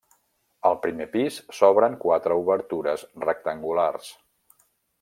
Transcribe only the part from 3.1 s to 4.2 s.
rectangulars.